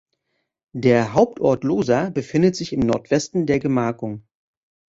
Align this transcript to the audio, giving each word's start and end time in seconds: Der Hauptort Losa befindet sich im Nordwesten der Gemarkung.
Der 0.73 1.13
Hauptort 1.13 1.63
Losa 1.63 2.09
befindet 2.09 2.55
sich 2.55 2.73
im 2.73 2.79
Nordwesten 2.79 3.45
der 3.45 3.59
Gemarkung. 3.59 4.23